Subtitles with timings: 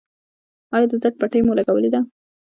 [0.75, 1.99] ایا د درد پټۍ مو لګولې ده؟